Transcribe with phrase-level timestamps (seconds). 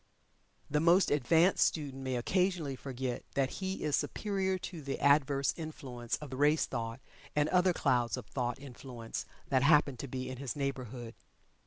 [0.67, 6.15] The most advanced student may occasionally forget that he is superior to the adverse influence
[6.17, 6.99] of the race thought,
[7.35, 11.13] and other clouds of thought influence that happen to be in his neighborhood.